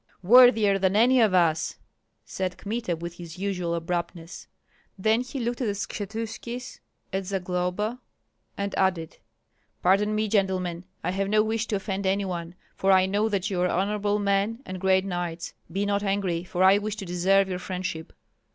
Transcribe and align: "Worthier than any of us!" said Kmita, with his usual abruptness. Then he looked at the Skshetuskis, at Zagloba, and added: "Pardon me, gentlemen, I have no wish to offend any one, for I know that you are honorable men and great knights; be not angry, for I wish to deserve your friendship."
"Worthier 0.23 0.79
than 0.79 0.95
any 0.95 1.21
of 1.21 1.35
us!" 1.35 1.75
said 2.25 2.57
Kmita, 2.57 2.95
with 2.95 3.17
his 3.17 3.37
usual 3.37 3.75
abruptness. 3.75 4.47
Then 4.97 5.21
he 5.21 5.39
looked 5.39 5.61
at 5.61 5.65
the 5.67 5.73
Skshetuskis, 5.75 6.79
at 7.13 7.27
Zagloba, 7.27 7.99
and 8.57 8.73
added: 8.79 9.17
"Pardon 9.83 10.15
me, 10.15 10.27
gentlemen, 10.27 10.85
I 11.03 11.11
have 11.11 11.29
no 11.29 11.43
wish 11.43 11.67
to 11.67 11.75
offend 11.75 12.07
any 12.07 12.25
one, 12.25 12.55
for 12.75 12.91
I 12.91 13.05
know 13.05 13.29
that 13.29 13.51
you 13.51 13.61
are 13.61 13.69
honorable 13.69 14.17
men 14.17 14.63
and 14.65 14.81
great 14.81 15.05
knights; 15.05 15.53
be 15.71 15.85
not 15.85 16.01
angry, 16.01 16.43
for 16.45 16.63
I 16.63 16.79
wish 16.79 16.95
to 16.95 17.05
deserve 17.05 17.47
your 17.47 17.59
friendship." 17.59 18.11